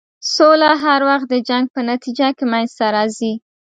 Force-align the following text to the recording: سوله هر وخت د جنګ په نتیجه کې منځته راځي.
سوله 0.35 0.69
هر 0.83 1.01
وخت 1.09 1.27
د 1.31 1.35
جنګ 1.49 1.65
په 1.75 1.81
نتیجه 1.89 2.27
کې 2.37 2.45
منځته 2.51 2.85
راځي. 2.95 3.33